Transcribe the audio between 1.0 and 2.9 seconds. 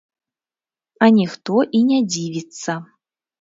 А ніхто і не дзівіцца.